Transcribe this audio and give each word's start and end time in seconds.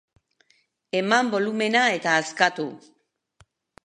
Eman 0.99 1.29
bolumena 1.35 1.83
eta 1.97 2.15
askatu! 2.21 2.65